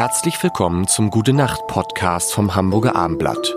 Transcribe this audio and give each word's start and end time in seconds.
Herzlich 0.00 0.42
willkommen 0.42 0.88
zum 0.88 1.10
Gute 1.10 1.34
Nacht 1.34 1.66
Podcast 1.66 2.32
vom 2.32 2.54
Hamburger 2.54 2.96
Armblatt. 2.96 3.54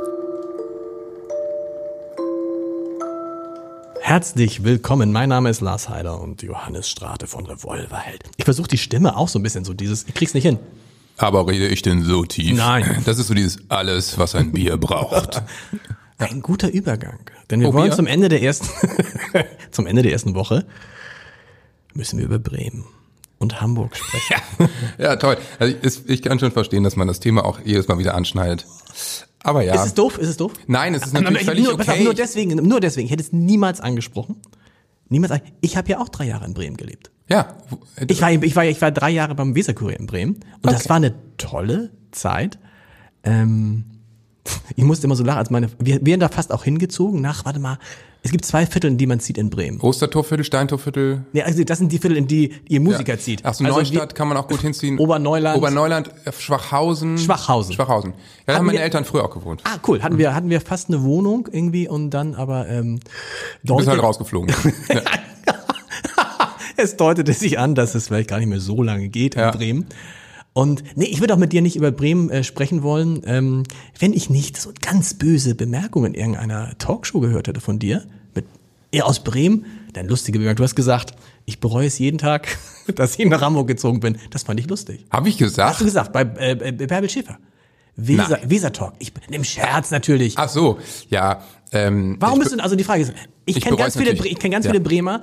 Herzlich 4.01 4.65
willkommen. 4.65 5.13
Mein 5.13 5.29
Name 5.29 5.49
ist 5.49 5.61
Lars 5.61 5.87
Heider 5.87 6.19
und 6.19 6.43
Johannes 6.43 6.89
Strate 6.89 7.27
von 7.27 7.45
Revolverheld. 7.45 8.23
Ich 8.35 8.43
versuche 8.43 8.67
die 8.67 8.77
Stimme 8.77 9.15
auch 9.15 9.29
so 9.29 9.39
ein 9.39 9.43
bisschen 9.43 9.63
so 9.63 9.73
dieses, 9.73 10.05
ich 10.05 10.13
krieg's 10.15 10.33
nicht 10.33 10.43
hin. 10.43 10.59
Aber 11.15 11.47
rede 11.47 11.69
ich 11.69 11.81
denn 11.81 12.03
so 12.03 12.25
tief? 12.25 12.57
Nein. 12.57 13.03
Das 13.05 13.19
ist 13.19 13.27
so 13.27 13.33
dieses 13.33 13.59
alles, 13.69 14.17
was 14.17 14.35
ein 14.35 14.51
Bier 14.51 14.75
braucht. 14.75 15.41
Ein 16.17 16.41
guter 16.41 16.69
Übergang. 16.69 17.19
Denn 17.51 17.61
wir 17.61 17.69
Oh, 17.69 17.73
wollen 17.73 17.87
Bier? 17.87 17.95
zum 17.95 18.05
Ende 18.07 18.27
der 18.27 18.41
ersten, 18.41 18.67
zum 19.71 19.87
Ende 19.87 20.01
der 20.01 20.11
ersten 20.11 20.35
Woche 20.35 20.65
müssen 21.93 22.19
wir 22.19 22.25
über 22.25 22.37
Bremen 22.37 22.83
und 23.43 23.61
Hamburg 23.61 23.95
sprechen. 23.95 24.41
Ja, 24.97 25.15
toll. 25.17 25.37
Also 25.59 25.75
ich, 25.81 26.09
ich 26.09 26.21
kann 26.23 26.39
schon 26.39 26.51
verstehen, 26.51 26.83
dass 26.83 26.95
man 26.95 27.07
das 27.07 27.19
Thema 27.19 27.45
auch 27.45 27.59
jedes 27.63 27.87
Mal 27.87 27.99
wieder 27.99 28.15
anschneidet. 28.15 28.65
Aber 29.43 29.61
ja. 29.61 29.75
Ist 29.75 29.85
es 29.87 29.93
doof? 29.93 30.17
Ist 30.17 30.29
es 30.29 30.37
doof? 30.37 30.53
Nein, 30.67 30.95
es 30.95 31.03
ist 31.05 31.13
natürlich 31.13 31.41
Aber 31.41 31.45
völlig 31.51 31.65
nur, 31.65 31.77
pass 31.77 31.89
auf, 31.89 31.93
okay. 31.95 32.03
nur 32.03 32.13
deswegen, 32.13 32.55
nur 32.67 32.79
deswegen. 32.79 33.05
Ich 33.05 33.11
hätte 33.11 33.23
es 33.23 33.31
niemals 33.33 33.81
angesprochen. 33.81 34.37
Niemals. 35.09 35.33
Ich 35.61 35.77
habe 35.77 35.89
ja 35.89 35.99
auch 35.99 36.09
drei 36.09 36.25
Jahre 36.25 36.45
in 36.45 36.53
Bremen 36.53 36.77
gelebt. 36.77 37.11
ja. 37.27 37.55
Ich 38.07 38.21
war, 38.21 38.31
ich 38.31 38.55
war, 38.55 38.65
ich 38.65 38.81
war 38.81 38.91
drei 38.91 39.09
Jahre 39.11 39.35
beim 39.35 39.53
Weserkurier 39.53 39.99
in 39.99 40.07
Bremen 40.07 40.35
und 40.35 40.65
das 40.65 40.81
Okay. 40.81 40.89
war 40.89 40.95
eine 40.95 41.13
tolle 41.37 41.91
Zeit. 42.11 42.57
Ähm, 43.23 43.85
ich 44.75 44.83
musste 44.83 45.05
immer 45.07 45.15
so 45.15 45.23
lachen, 45.23 45.37
als 45.39 45.49
meine, 45.49 45.69
wir 45.79 46.05
wären 46.05 46.19
da 46.19 46.29
fast 46.29 46.51
auch 46.51 46.63
hingezogen 46.63 47.21
nach, 47.21 47.45
warte 47.45 47.59
mal, 47.59 47.77
es 48.25 48.31
gibt 48.31 48.45
zwei 48.45 48.65
Viertel, 48.65 48.87
in 48.91 48.97
die 48.97 49.05
man 49.05 49.19
zieht 49.19 49.37
in 49.37 49.49
Bremen. 49.49 49.81
Ostertorviertel, 49.81 50.45
Steintorviertel. 50.45 51.25
Ja, 51.33 51.43
also 51.43 51.61
das 51.63 51.77
sind 51.77 51.91
die 51.91 51.99
Viertel, 51.99 52.15
in 52.17 52.25
die 52.27 52.53
ihr 52.69 52.79
Musiker 52.79 53.19
zieht. 53.19 53.41
Ach 53.43 53.53
so, 53.53 53.65
also 53.65 53.77
Neustadt 53.77 54.15
kann 54.15 54.29
man 54.29 54.37
auch 54.37 54.47
gut 54.47 54.61
hinziehen. 54.61 54.97
Oberneuland. 54.97 55.57
Oberneuland, 55.57 56.09
äh, 56.25 56.31
Schwachhausen. 56.31 57.17
Schwachhausen. 57.17 57.73
Schwachhausen. 57.75 58.11
Ja, 58.11 58.17
da 58.45 58.55
haben 58.55 58.65
meine 58.65 58.79
wir- 58.79 58.83
Eltern 58.85 59.03
früher 59.05 59.25
auch 59.25 59.33
gewohnt. 59.33 59.61
Ah, 59.65 59.77
cool. 59.87 60.01
Hatten 60.01 60.17
wir, 60.17 60.33
hatten 60.33 60.49
wir 60.49 60.61
fast 60.61 60.87
eine 60.87 61.03
Wohnung 61.03 61.49
irgendwie 61.51 61.87
und 61.89 62.11
dann 62.11 62.33
aber 62.33 62.67
ähm, 62.69 62.99
Du 63.63 63.75
bist 63.75 63.89
halt 63.89 64.01
rausgeflogen. 64.01 64.55
ja. 64.89 65.01
es 66.77 66.95
deutete 66.97 67.33
sich 67.33 67.59
an, 67.59 67.75
dass 67.75 67.95
es 67.95 68.07
vielleicht 68.07 68.29
gar 68.29 68.39
nicht 68.39 68.47
mehr 68.49 68.59
so 68.59 68.81
lange 68.81 69.09
geht 69.09 69.35
in 69.35 69.41
Ja. 69.41 69.51
Bremen. 69.51 69.85
Und 70.53 70.83
nee, 70.95 71.05
ich 71.05 71.19
würde 71.19 71.33
auch 71.33 71.37
mit 71.39 71.51
dir 71.51 71.61
nicht 71.63 71.75
über 71.75 71.91
Bremen 71.91 72.29
äh, 72.29 72.43
sprechen 72.43 72.83
wollen, 72.83 73.21
ähm, 73.25 73.63
wenn 73.99 74.13
ich 74.13 74.29
nicht 74.29 74.55
so 74.57 74.71
ganz 74.81 75.15
böse 75.15 75.55
Bemerkungen 75.55 76.13
in 76.13 76.19
irgendeiner 76.19 76.77
Talkshow 76.77 77.19
gehört 77.19 77.47
hätte 77.47 77.59
von 77.59 77.79
dir, 77.79 78.05
mit 78.35 78.45
eher 78.91 79.07
aus 79.07 79.23
Bremen, 79.23 79.65
dein 79.93 80.07
lustige 80.07 80.37
Bemerkung. 80.37 80.57
Du 80.57 80.63
hast 80.63 80.75
gesagt, 80.75 81.15
ich 81.45 81.59
bereue 81.59 81.87
es 81.87 81.97
jeden 81.97 82.19
Tag, 82.19 82.55
dass 82.95 83.17
ich 83.17 83.25
nach 83.27 83.41
Hamburg 83.41 83.67
gezogen 83.67 83.99
bin. 83.99 84.17
Das 84.29 84.43
fand 84.43 84.59
ich 84.59 84.69
lustig. 84.69 85.05
Habe 85.09 85.27
ich 85.27 85.35
Hast 85.35 85.41
du 85.41 85.45
gesagt? 85.45 85.79
gesagt, 85.79 86.13
bei 86.13 86.21
äh, 86.21 86.71
Bärbel 86.71 87.09
Schäfer. 87.09 87.39
Weser, 87.95 88.27
Nein. 88.29 88.49
Weser 88.49 88.73
Talk. 88.73 88.93
Ich 88.99 89.13
bin 89.13 89.23
im 89.33 89.43
Scherz 89.43 89.91
natürlich. 89.91 90.35
Ach 90.37 90.49
so, 90.49 90.79
ja. 91.09 91.41
Ähm, 91.71 92.17
Warum 92.19 92.39
bist 92.39 92.51
du, 92.51 92.59
also 92.59 92.75
die 92.75 92.83
Frage 92.83 93.03
ist, 93.03 93.13
ich, 93.45 93.57
ich 93.57 93.63
kenne 93.63 93.77
ganz 93.77 93.97
viele, 93.97 94.11
ich 94.13 94.39
kenn 94.39 94.51
ganz 94.51 94.65
Ja. 94.65 94.71
viele 94.71 94.83
Bremer, 94.83 95.21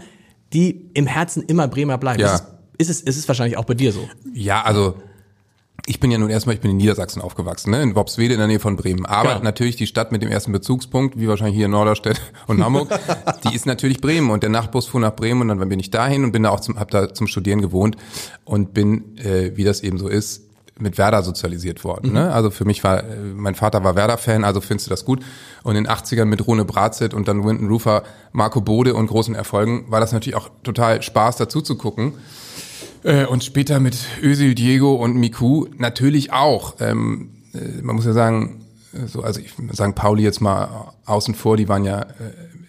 die 0.52 0.90
im 0.94 1.06
Herzen 1.06 1.42
immer 1.44 1.68
Bremer 1.68 1.98
bleiben. 1.98 2.20
Ja. 2.20 2.40
Ist, 2.78 2.90
es, 2.90 3.00
ist 3.00 3.16
es 3.16 3.28
wahrscheinlich 3.28 3.56
auch 3.56 3.64
bei 3.64 3.74
dir 3.74 3.92
so? 3.92 4.08
Ja, 4.32 4.62
also 4.62 4.94
ich 5.91 5.98
bin 5.98 6.12
ja 6.12 6.19
nun 6.19 6.30
erstmal, 6.30 6.55
ich 6.55 6.60
bin 6.60 6.70
in 6.70 6.77
Niedersachsen 6.77 7.20
aufgewachsen, 7.20 7.72
ne? 7.72 7.83
in 7.83 7.96
Wobswede 7.96 8.34
in 8.34 8.38
der 8.38 8.46
Nähe 8.46 8.60
von 8.60 8.77
Bremen. 8.77 9.06
Aber 9.06 9.30
Genau. 9.30 9.42
natürlich 9.42 9.74
die 9.74 9.88
Stadt 9.88 10.12
mit 10.12 10.22
dem 10.22 10.30
ersten 10.30 10.52
Bezugspunkt, 10.52 11.19
wie 11.19 11.27
wahrscheinlich 11.27 11.56
hier 11.56 11.64
in 11.64 11.72
Norderstedt 11.72 12.20
und 12.47 12.62
Hamburg, 12.64 12.88
die 13.44 13.56
ist 13.56 13.66
natürlich 13.66 14.00
Bremen. 14.00 14.30
Und 14.30 14.44
der 14.44 14.50
Nachtbus 14.50 14.86
fuhr 14.86 15.00
nach 15.00 15.16
Bremen 15.16 15.50
und 15.50 15.58
dann 15.58 15.69
bin 15.69 15.80
ich 15.80 15.91
dahin 15.91 16.22
und 16.22 16.30
bin 16.30 16.44
da 16.44 16.50
auch 16.50 16.60
zum, 16.60 16.78
hab 16.78 16.92
da 16.92 17.12
zum 17.12 17.27
Studieren 17.27 17.60
gewohnt 17.60 17.97
und 18.44 18.72
bin, 18.72 19.19
äh, 19.19 19.56
wie 19.56 19.64
das 19.64 19.80
eben 19.80 19.98
so 19.98 20.06
ist, 20.06 20.44
mit 20.78 20.97
Werder 20.97 21.24
sozialisiert 21.24 21.82
worden. 21.82 22.12
Ne? 22.12 22.32
Also 22.32 22.52
für 22.52 22.64
mich 22.64 22.84
war, 22.84 23.02
äh, 23.02 23.16
mein 23.34 23.56
Vater 23.56 23.82
war 23.82 23.97
Werder-Fan, 23.97 24.44
also 24.44 24.60
findest 24.60 24.86
du 24.86 24.91
das 24.91 25.04
gut. 25.04 25.25
Und 25.64 25.75
in 25.75 25.82
den 25.84 25.92
80ern 25.92 26.25
mit 26.26 26.47
Rune 26.47 26.64
Bratzit 26.64 27.14
und 27.14 27.26
dann 27.26 27.44
Winton 27.44 27.66
Rufer, 27.69 28.04
Marco 28.31 28.60
Bode 28.60 28.94
und 28.94 29.09
großen 29.09 29.34
Erfolgen 29.34 29.87
war 29.88 29.98
das 29.98 30.12
natürlich 30.12 30.37
auch 30.37 30.50
total 30.62 31.03
Spaß 31.03 31.37
dazu 31.37 31.60
zu 31.60 31.75
gucken. 31.76 32.14
Äh, 33.03 33.25
und 33.27 33.44
später 33.44 33.81
mit 33.81 33.97
Özil, 34.22 34.55
Diego 34.55 34.94
und 34.94 35.16
Miku 35.16 35.66
natürlich 35.77 36.33
auch. 36.33 36.75
Ähm, 36.81 37.31
äh, 37.55 37.83
man 37.83 37.97
muss 37.97 38.05
ja 38.05 38.12
sagen, 38.12 38.66
äh, 38.93 39.06
so, 39.06 39.22
also 39.22 39.41
ich 39.41 39.53
St. 39.72 39.94
Pauli 39.94 40.22
jetzt 40.22 40.41
mal 40.41 40.93
außen 41.06 41.34
vor, 41.34 41.56
die 41.56 41.69
waren 41.69 41.84
ja, 41.84 42.03
äh, 42.03 42.06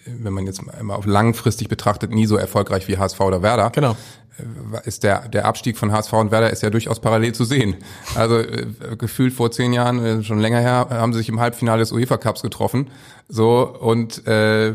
wenn 0.06 0.32
man 0.32 0.46
jetzt 0.46 0.62
mal 0.82 0.94
auf 0.94 1.06
langfristig 1.06 1.68
betrachtet, 1.68 2.12
nie 2.12 2.26
so 2.26 2.36
erfolgreich 2.36 2.88
wie 2.88 2.98
HSV 2.98 3.20
oder 3.20 3.42
Werder. 3.42 3.70
Genau. 3.70 3.96
Äh, 4.38 4.88
Ist 4.88 5.02
der, 5.02 5.28
der 5.28 5.44
Abstieg 5.44 5.76
von 5.76 5.92
HSV 5.92 6.12
und 6.14 6.30
Werder 6.30 6.50
ist 6.50 6.62
ja 6.62 6.70
durchaus 6.70 7.00
parallel 7.00 7.34
zu 7.34 7.44
sehen. 7.44 7.76
Also 8.14 8.38
äh, 8.38 8.66
gefühlt 8.96 9.34
vor 9.34 9.50
zehn 9.50 9.72
Jahren, 9.72 10.04
äh, 10.04 10.22
schon 10.22 10.38
länger 10.38 10.60
her, 10.60 10.88
haben 10.90 11.12
sie 11.12 11.18
sich 11.18 11.28
im 11.28 11.40
Halbfinale 11.40 11.80
des 11.80 11.92
UEFA 11.92 12.16
Cups 12.16 12.42
getroffen. 12.42 12.88
So 13.28 13.66
und 13.80 14.26
äh, 14.26 14.74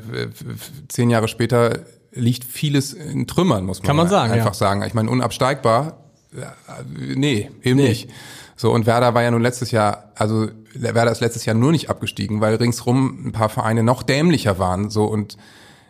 zehn 0.87 1.09
Jahre 1.09 1.27
später 1.27 1.79
liegt 2.11 2.43
vieles 2.43 2.93
in 2.93 3.27
Trümmern, 3.27 3.65
muss 3.65 3.79
man, 3.79 3.87
Kann 3.87 3.95
man 3.95 4.09
sagen, 4.09 4.31
einfach 4.31 4.47
ja. 4.47 4.53
sagen. 4.53 4.81
Ich 4.83 4.93
meine, 4.93 5.09
unabsteigbar, 5.09 5.97
äh, 6.35 6.45
nee, 7.15 7.49
eben 7.63 7.77
nicht. 7.77 8.09
So, 8.55 8.71
und 8.71 8.85
Werder 8.87 9.13
war 9.13 9.21
ja 9.21 9.31
nun 9.31 9.41
letztes 9.41 9.71
Jahr, 9.71 10.11
also 10.15 10.47
Werder 10.73 11.11
ist 11.11 11.21
letztes 11.21 11.45
Jahr 11.45 11.55
nur 11.55 11.71
nicht 11.71 11.89
abgestiegen, 11.89 12.41
weil 12.41 12.55
ringsrum 12.55 13.27
ein 13.27 13.31
paar 13.31 13.49
Vereine 13.49 13.83
noch 13.83 14.03
dämlicher 14.03 14.57
waren. 14.57 14.89
So 14.89 15.05
und 15.05 15.37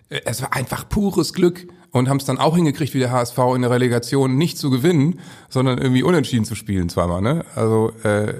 es 0.09 0.41
war 0.41 0.53
einfach 0.53 0.87
pures 0.87 1.33
Glück 1.33 1.67
und 1.91 2.09
haben 2.09 2.17
es 2.17 2.25
dann 2.25 2.37
auch 2.37 2.55
hingekriegt, 2.55 2.93
wie 2.93 2.99
der 2.99 3.11
HSV 3.11 3.37
in 3.55 3.61
der 3.61 3.71
Relegation 3.71 4.37
nicht 4.37 4.57
zu 4.57 4.69
gewinnen, 4.69 5.19
sondern 5.49 5.77
irgendwie 5.77 6.03
unentschieden 6.03 6.45
zu 6.45 6.55
spielen 6.55 6.89
zweimal. 6.89 7.21
Ne? 7.21 7.45
Also 7.55 7.91
äh, 8.03 8.33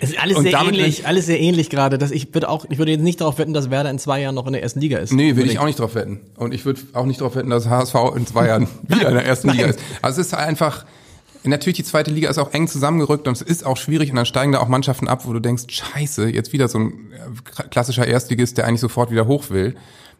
Es 0.00 0.10
ist 0.10 0.22
alles 0.22 0.38
sehr 0.38 0.60
ähnlich, 0.60 1.06
alles 1.06 1.26
sehr 1.26 1.40
ähnlich 1.40 1.70
gerade. 1.70 1.98
Dass 1.98 2.10
ich 2.10 2.32
würde 2.34 2.48
auch, 2.48 2.66
ich 2.70 2.78
würde 2.78 2.92
jetzt 2.92 3.02
nicht 3.02 3.20
darauf 3.20 3.38
wetten, 3.38 3.52
dass 3.52 3.70
Werder 3.70 3.90
in 3.90 3.98
zwei 3.98 4.20
Jahren 4.20 4.34
noch 4.34 4.46
in 4.46 4.52
der 4.52 4.62
ersten 4.62 4.80
Liga 4.80 4.98
ist. 4.98 5.12
Nee, 5.12 5.36
will 5.36 5.48
ich 5.50 5.58
auch 5.58 5.66
nicht 5.66 5.78
drauf 5.78 5.94
wetten. 5.94 6.20
Und 6.36 6.54
ich 6.54 6.64
würde 6.64 6.80
auch 6.92 7.06
nicht 7.06 7.20
drauf 7.20 7.36
wetten, 7.36 7.50
dass 7.50 7.68
HSV 7.68 7.94
in 8.16 8.26
zwei 8.26 8.48
Jahren 8.48 8.68
wieder 8.88 9.08
in 9.08 9.14
der 9.14 9.26
ersten 9.26 9.50
Liga 9.50 9.66
ist. 9.66 9.80
Also 10.02 10.20
es 10.20 10.28
ist 10.28 10.34
einfach, 10.34 10.86
natürlich 11.42 11.76
die 11.76 11.84
zweite 11.84 12.10
Liga 12.10 12.30
ist 12.30 12.38
auch 12.38 12.52
eng 12.52 12.68
zusammengerückt 12.68 13.28
und 13.28 13.34
es 13.34 13.42
ist 13.42 13.66
auch 13.66 13.76
schwierig 13.76 14.10
und 14.10 14.16
dann 14.16 14.26
steigen 14.26 14.52
da 14.52 14.60
auch 14.60 14.68
Mannschaften 14.68 15.08
ab, 15.08 15.26
wo 15.26 15.32
du 15.32 15.40
denkst, 15.40 15.64
scheiße, 15.68 16.28
jetzt 16.28 16.52
wieder 16.52 16.68
so 16.68 16.78
ein 16.78 16.92
äh, 17.12 17.62
klassischer 17.68 18.06
Erstligist, 18.06 18.58
der 18.58 18.66
eigentlich 18.66 18.80
sofort 18.80 19.10
wieder 19.10 19.26
hoch 19.26 19.50
will. 19.50 19.74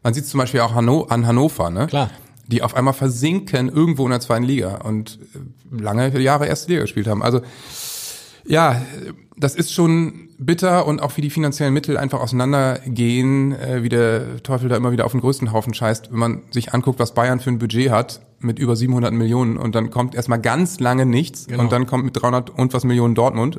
Man 0.04 0.14
sieht 0.14 0.26
zum 0.26 0.38
Beispiel 0.38 0.60
auch 0.60 0.74
Hanno, 0.74 1.02
an 1.08 1.26
Hannover, 1.26 1.70
ne? 1.70 1.86
Klar. 1.88 2.10
Die 2.46 2.62
auf 2.62 2.76
einmal 2.76 2.94
versinken 2.94 3.68
irgendwo 3.70 4.04
in 4.04 4.10
der 4.10 4.20
zweiten 4.20 4.44
Liga 4.44 4.76
und 4.84 5.18
äh, 5.34 5.82
lange 5.82 6.16
Jahre 6.20 6.46
erste 6.46 6.68
Liga 6.70 6.82
gespielt 6.82 7.08
haben. 7.08 7.22
Also 7.22 7.40
ja, 8.46 8.82
das 9.36 9.54
ist 9.56 9.72
schon 9.72 10.28
bitter 10.38 10.86
und 10.86 11.00
auch 11.00 11.16
wie 11.16 11.22
die 11.22 11.30
finanziellen 11.30 11.72
Mittel 11.72 11.96
einfach 11.96 12.20
auseinandergehen, 12.20 13.52
äh, 13.52 13.82
wie 13.82 13.88
der 13.88 14.42
Teufel 14.42 14.68
da 14.68 14.76
immer 14.76 14.92
wieder 14.92 15.06
auf 15.06 15.12
den 15.12 15.20
größten 15.22 15.52
Haufen 15.52 15.72
scheißt, 15.74 16.12
wenn 16.12 16.18
man 16.18 16.42
sich 16.50 16.74
anguckt, 16.74 16.98
was 16.98 17.14
Bayern 17.14 17.40
für 17.40 17.50
ein 17.50 17.58
Budget 17.58 17.90
hat 17.90 18.20
mit 18.40 18.58
über 18.58 18.76
700 18.76 19.12
Millionen 19.14 19.56
und 19.56 19.74
dann 19.74 19.90
kommt 19.90 20.14
erstmal 20.14 20.40
ganz 20.40 20.80
lange 20.80 21.06
nichts 21.06 21.46
Genau. 21.46 21.62
und 21.62 21.72
dann 21.72 21.86
kommt 21.86 22.04
mit 22.04 22.20
300 22.20 22.50
und 22.50 22.74
was 22.74 22.84
Millionen 22.84 23.14
Dortmund 23.14 23.58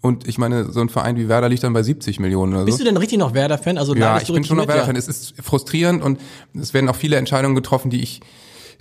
und 0.00 0.28
ich 0.28 0.38
meine, 0.38 0.70
so 0.70 0.80
ein 0.80 0.88
Verein 0.88 1.16
wie 1.16 1.28
Werder 1.28 1.48
liegt 1.48 1.64
dann 1.64 1.72
bei 1.72 1.82
70 1.82 2.20
Millionen 2.20 2.52
oder 2.52 2.60
so. 2.60 2.66
Bist 2.66 2.80
du 2.80 2.84
denn 2.84 2.96
richtig 2.96 3.18
noch 3.18 3.34
Werder-Fan? 3.34 3.78
Also 3.78 3.94
Ja, 3.94 4.18
ich 4.18 4.32
bin 4.32 4.44
schon 4.44 4.56
noch? 4.56 4.68
Werder-Fan. 4.68 4.96
Es 4.96 5.08
ist 5.08 5.34
frustrierend 5.42 6.02
und 6.02 6.20
es 6.54 6.72
werden 6.72 6.88
auch 6.88 6.96
viele 6.96 7.16
Entscheidungen 7.16 7.54
getroffen, 7.56 7.90
die 7.90 8.00
ich 8.02 8.20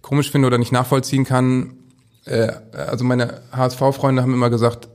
komisch 0.01 0.31
finde 0.31 0.47
oder 0.47 0.57
nicht 0.59 0.71
nachvollziehen 0.71 1.25
kann. 1.25 1.73
Äh, 2.25 2.51
also 2.71 3.03
meine 3.03 3.41
HSV-Freunde 3.51 4.21
haben 4.21 4.33
immer 4.33 4.49
gesagt, 4.51 4.89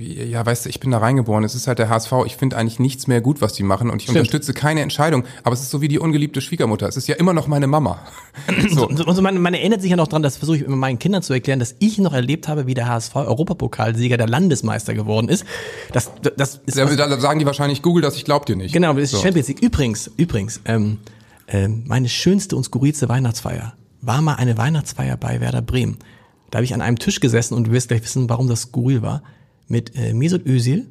ja, 0.00 0.46
weißt 0.46 0.64
du, 0.64 0.68
ich 0.68 0.78
bin 0.80 0.90
da 0.92 0.98
reingeboren. 0.98 1.42
Es 1.42 1.54
ist 1.54 1.66
halt 1.66 1.78
der 1.80 1.88
HSV. 1.88 2.12
Ich 2.26 2.36
finde 2.36 2.56
eigentlich 2.56 2.78
nichts 2.78 3.06
mehr 3.08 3.20
gut, 3.20 3.40
was 3.40 3.52
die 3.52 3.62
machen 3.64 3.90
und 3.90 3.96
ich 3.96 4.02
Stimmt. 4.04 4.18
unterstütze 4.18 4.54
keine 4.54 4.80
Entscheidung. 4.82 5.24
Aber 5.42 5.54
es 5.54 5.60
ist 5.60 5.70
so 5.70 5.80
wie 5.80 5.88
die 5.88 5.98
ungeliebte 5.98 6.40
Schwiegermutter. 6.40 6.86
Es 6.86 6.96
ist 6.96 7.08
ja 7.08 7.16
immer 7.16 7.32
noch 7.32 7.48
meine 7.48 7.66
Mama. 7.66 7.98
So. 8.70 8.86
Und 8.88 8.96
so, 8.96 9.22
man, 9.22 9.40
man 9.40 9.54
erinnert 9.54 9.80
sich 9.82 9.90
ja 9.90 9.96
noch 9.96 10.06
dran, 10.08 10.22
das 10.22 10.36
versuche 10.36 10.58
ich 10.58 10.62
immer 10.62 10.76
meinen 10.76 10.98
Kindern 10.98 11.22
zu 11.22 11.32
erklären, 11.32 11.58
dass 11.58 11.74
ich 11.80 11.98
noch 11.98 12.12
erlebt 12.12 12.46
habe, 12.48 12.66
wie 12.66 12.74
der 12.74 12.86
HSV 12.88 13.16
Europapokalsieger 13.16 14.16
der 14.16 14.28
Landesmeister 14.28 14.94
geworden 14.94 15.28
ist. 15.28 15.44
Das, 15.92 16.10
das 16.36 16.60
ist 16.66 16.76
Da 16.78 16.84
was- 16.86 16.96
da 16.96 17.18
sagen 17.20 17.38
die 17.40 17.46
wahrscheinlich 17.46 17.82
Google, 17.82 18.02
das 18.02 18.14
ich 18.16 18.24
glaub 18.24 18.46
dir 18.46 18.56
nicht. 18.56 18.72
Genau, 18.72 18.92
das 18.94 19.04
ist 19.04 19.10
So. 19.12 19.18
Champions 19.22 19.48
League. 19.48 19.62
Übrigens, 19.62 20.10
übrigens, 20.16 20.60
ähm, 20.66 20.98
ähm, 21.48 21.84
meine 21.86 22.08
schönste 22.08 22.56
und 22.56 22.64
skurrilste 22.64 23.08
Weihnachtsfeier 23.08 23.72
war 24.02 24.20
mal 24.22 24.34
eine 24.34 24.56
Weihnachtsfeier 24.58 25.16
bei 25.16 25.40
Werder 25.40 25.62
Bremen. 25.62 25.96
Da 26.50 26.58
habe 26.58 26.64
ich 26.64 26.72
an 26.74 26.80
einem 26.82 26.98
Tisch 26.98 27.20
gesessen 27.20 27.54
und 27.54 27.66
du 27.68 27.72
wirst 27.72 27.88
gleich 27.88 28.02
wissen, 28.02 28.28
warum 28.28 28.48
das 28.48 28.62
skurril 28.62 29.02
war. 29.02 29.22
Mit 29.68 29.94
äh, 29.96 30.12
Mesut 30.14 30.46
Özil, 30.46 30.86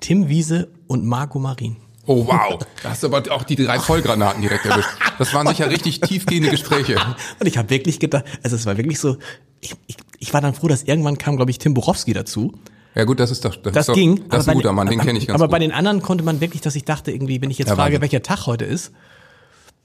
Tim 0.00 0.28
Wiese 0.28 0.68
und 0.86 1.04
Marco 1.04 1.38
Marin. 1.38 1.76
Oh 2.06 2.26
wow, 2.26 2.58
da 2.82 2.90
hast 2.90 3.02
du 3.02 3.06
aber 3.06 3.22
auch 3.32 3.44
die 3.44 3.56
drei 3.56 3.78
Vollgranaten 3.78 4.42
direkt 4.42 4.66
erwischt. 4.66 4.90
Das 5.18 5.32
waren 5.32 5.46
sicher 5.46 5.70
richtig 5.70 6.00
tiefgehende 6.00 6.50
Gespräche. 6.50 6.96
Und 7.40 7.46
ich 7.46 7.56
habe 7.56 7.70
wirklich 7.70 7.98
gedacht, 7.98 8.24
also 8.42 8.56
es 8.56 8.66
war 8.66 8.76
wirklich 8.76 8.98
so, 9.00 9.16
ich, 9.60 9.74
ich, 9.86 9.96
ich 10.18 10.34
war 10.34 10.42
dann 10.42 10.52
froh, 10.52 10.68
dass 10.68 10.82
irgendwann 10.82 11.16
kam, 11.16 11.36
glaube 11.36 11.50
ich, 11.50 11.56
Tim 11.58 11.72
Borowski 11.72 12.12
dazu. 12.12 12.52
Ja 12.94 13.04
gut, 13.04 13.20
das 13.20 13.30
ist 13.30 13.42
doch 13.46 13.56
das, 13.56 13.72
Das 13.72 13.82
ist 13.84 13.88
doch, 13.88 13.94
ging. 13.94 14.16
Das 14.28 14.40
ist 14.42 14.48
aber 14.48 14.52
ein 14.52 14.56
guter 14.58 14.68
den- 14.68 14.74
Mann, 14.76 14.86
den 14.88 15.00
kenne 15.00 15.18
ich 15.18 15.26
ganz 15.26 15.36
Aber 15.40 15.46
gut. 15.46 15.52
bei 15.52 15.58
den 15.60 15.72
anderen 15.72 16.02
konnte 16.02 16.24
man 16.24 16.42
wirklich, 16.42 16.60
dass 16.60 16.76
ich 16.76 16.84
dachte, 16.84 17.10
irgendwie, 17.10 17.40
wenn 17.40 17.50
ich 17.50 17.56
jetzt 17.58 17.68
Ja, 17.68 17.74
frage, 17.74 18.02
welcher 18.02 18.22
Tag 18.22 18.44
heute 18.46 18.66
ist, 18.66 18.92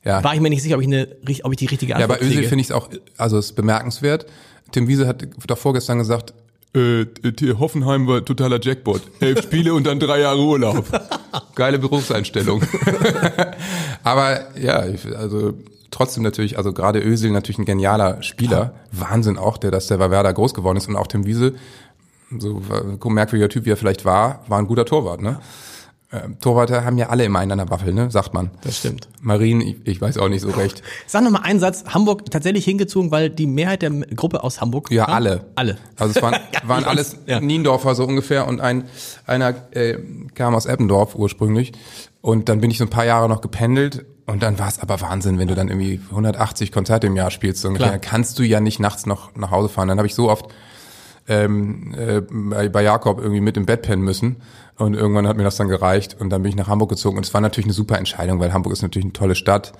ja. 0.03 0.21
war 0.23 0.33
ich 0.35 0.41
mir 0.41 0.49
nicht 0.49 0.61
sicher, 0.61 0.75
ob 0.75 0.81
ich, 0.81 0.87
eine, 0.87 1.07
ob 1.43 1.51
ich 1.53 1.57
die 1.57 1.67
richtige 1.67 1.91
Ja, 1.93 1.99
Antwort 1.99 2.19
bei 2.19 2.25
Özil 2.25 2.43
finde 2.43 2.61
ich 2.63 2.67
es 2.67 2.71
auch, 2.73 2.89
also 3.17 3.37
es 3.37 3.47
ist 3.47 3.53
bemerkenswert. 3.53 4.25
Tim 4.73 4.89
Wiese 4.89 5.07
hat 5.07 5.25
doch 5.47 5.57
vorgestern 5.57 5.99
gesagt, 5.99 6.33
äh, 6.73 7.05
Hoffenheim 7.57 8.07
war 8.07 8.23
totaler 8.23 8.59
Jackpot. 8.61 9.01
Elf 9.19 9.43
Spiele 9.43 9.73
und 9.73 9.87
dann 9.87 9.99
drei 9.99 10.21
Jahre 10.21 10.41
Urlaub. 10.41 10.85
Geile 11.55 11.79
Berufseinstellung. 11.79 12.61
Aber 14.03 14.57
ja, 14.57 14.83
also 15.17 15.53
trotzdem 15.91 16.23
natürlich, 16.23 16.57
also 16.57 16.73
gerade 16.73 16.99
Özil 16.99 17.31
natürlich 17.31 17.59
ein 17.59 17.65
genialer 17.65 18.21
Spieler. 18.21 18.73
Wahnsinn 18.91 19.37
auch, 19.37 19.57
der, 19.57 19.71
dass 19.71 19.87
der 19.87 19.97
bei 19.97 20.11
Werder 20.11 20.33
groß 20.33 20.53
geworden 20.53 20.77
ist 20.77 20.87
und 20.87 20.95
auch 20.95 21.07
Tim 21.07 21.25
Wiese, 21.25 21.55
so 22.37 22.61
merkwürdiger 23.09 23.49
Typ 23.49 23.65
wie 23.65 23.71
er 23.71 23.77
vielleicht 23.77 24.05
war, 24.05 24.43
war 24.47 24.59
ein 24.59 24.67
guter 24.67 24.85
Torwart, 24.85 25.21
ne? 25.21 25.39
Ähm, 26.11 26.39
Torwarte 26.39 26.83
haben 26.85 26.97
ja 26.97 27.09
alle 27.09 27.23
immer 27.23 27.37
einen 27.37 27.51
an 27.51 27.57
der 27.59 27.69
Waffel, 27.69 27.93
ne? 27.93 28.09
Sagt 28.09 28.33
man. 28.33 28.49
Das 28.61 28.77
stimmt. 28.77 29.07
Marien, 29.21 29.61
ich, 29.61 29.75
ich 29.83 30.01
weiß 30.01 30.17
auch 30.17 30.27
nicht 30.27 30.41
so 30.41 30.49
recht. 30.49 30.81
Sag 31.05 31.23
noch 31.23 31.29
mal 31.29 31.41
einen 31.43 31.59
Satz. 31.59 31.83
Hamburg 31.85 32.31
tatsächlich 32.31 32.65
hingezogen, 32.65 33.11
weil 33.11 33.29
die 33.29 33.45
Mehrheit 33.45 33.83
der 33.83 33.91
Gruppe 33.91 34.43
aus 34.43 34.59
Hamburg 34.59 34.89
Ja, 34.89 35.05
kam? 35.05 35.13
alle. 35.13 35.45
Alle. 35.53 35.77
Also 35.97 36.15
es 36.17 36.21
waren, 36.23 36.35
waren 36.63 36.83
alles 36.85 37.15
Ja. 37.27 37.39
Niendorfer 37.39 37.93
so 37.93 38.05
ungefähr 38.05 38.47
und 38.47 38.59
ein 38.59 38.85
einer 39.27 39.53
äh, 39.71 39.99
kam 40.33 40.55
aus 40.55 40.65
Eppendorf 40.65 41.13
ursprünglich 41.13 41.73
und 42.21 42.49
dann 42.49 42.59
bin 42.59 42.71
ich 42.71 42.79
so 42.79 42.85
ein 42.85 42.89
paar 42.89 43.05
Jahre 43.05 43.29
noch 43.29 43.41
gependelt 43.41 44.05
und 44.25 44.41
dann 44.41 44.57
war 44.57 44.67
es 44.67 44.79
aber 44.79 44.99
Wahnsinn, 45.01 45.37
wenn 45.37 45.47
du 45.47 45.53
dann 45.53 45.67
irgendwie 45.69 45.99
180 46.09 46.71
Konzerte 46.71 47.05
im 47.07 47.15
Jahr 47.15 47.29
spielst, 47.29 47.61
so 47.61 47.67
ungefähr, 47.67 47.99
kannst 47.99 48.39
du 48.39 48.43
ja 48.43 48.59
nicht 48.59 48.79
nachts 48.79 49.05
noch 49.05 49.35
nach 49.35 49.51
Hause 49.51 49.69
fahren. 49.69 49.87
Dann 49.87 49.99
habe 49.99 50.07
ich 50.07 50.15
so 50.15 50.29
oft 50.29 50.45
ähm, 51.29 51.93
äh, 51.95 52.21
bei, 52.29 52.67
bei 52.67 52.83
Jakob 52.83 53.19
irgendwie 53.19 53.39
mit 53.39 53.55
im 53.55 53.65
Bett 53.65 53.83
pennen 53.83 54.03
müssen 54.03 54.37
und 54.77 54.95
irgendwann 54.95 55.27
hat 55.27 55.37
mir 55.37 55.43
das 55.43 55.55
dann 55.55 55.67
gereicht 55.67 56.17
und 56.19 56.29
dann 56.29 56.41
bin 56.41 56.49
ich 56.49 56.55
nach 56.55 56.67
Hamburg 56.67 56.89
gezogen 56.89 57.17
und 57.17 57.25
es 57.25 57.33
war 57.33 57.41
natürlich 57.41 57.67
eine 57.67 57.73
super 57.73 57.97
Entscheidung, 57.97 58.39
weil 58.39 58.51
Hamburg 58.51 58.73
ist 58.73 58.81
natürlich 58.81 59.05
eine 59.05 59.13
tolle 59.13 59.35
Stadt. 59.35 59.73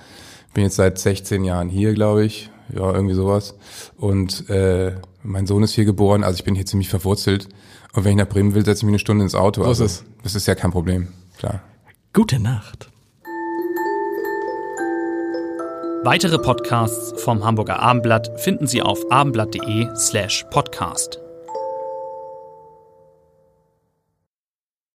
Bin 0.53 0.63
jetzt 0.63 0.77
seit 0.77 0.97
16 0.97 1.43
Jahren 1.43 1.69
hier, 1.69 1.93
glaube 1.93 2.23
ich, 2.23 2.49
ja 2.73 2.91
irgendwie 2.93 3.15
sowas 3.15 3.55
und 3.97 4.49
äh, 4.49 4.93
mein 5.23 5.47
Sohn 5.47 5.63
ist 5.63 5.73
hier 5.73 5.85
geboren, 5.85 6.23
also 6.23 6.37
ich 6.37 6.43
bin 6.43 6.55
hier 6.55 6.65
ziemlich 6.65 6.89
verwurzelt 6.89 7.49
und 7.93 8.05
wenn 8.05 8.11
ich 8.11 8.17
nach 8.17 8.29
Bremen 8.29 8.53
will, 8.53 8.63
setze 8.63 8.79
ich 8.79 8.83
mich 8.83 8.93
eine 8.93 8.99
Stunde 8.99 9.23
ins 9.23 9.35
Auto. 9.35 9.63
So 9.63 9.71
ist 9.71 9.81
also, 9.81 9.85
es. 9.85 10.05
Das 10.23 10.35
ist 10.35 10.47
ja 10.47 10.55
kein 10.55 10.71
Problem, 10.71 11.07
klar. 11.37 11.61
Gute 12.13 12.39
Nacht. 12.39 12.89
Weitere 16.03 16.39
Podcasts 16.39 17.21
vom 17.21 17.43
Hamburger 17.43 17.79
Abendblatt 17.79 18.39
finden 18.39 18.67
Sie 18.67 18.81
auf 18.81 19.11
abendblatt.de 19.11 19.89
slash 19.95 20.45
podcast. 20.49 21.19